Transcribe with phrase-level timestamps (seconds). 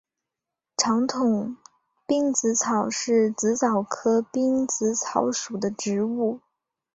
[0.77, 1.57] 长筒
[2.07, 6.39] 滨紫草是紫草科滨紫草属的植物。